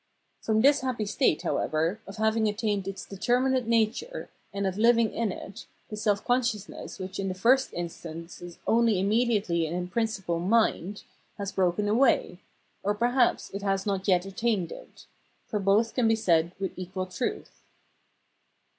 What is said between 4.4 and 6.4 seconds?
and of living in it, the self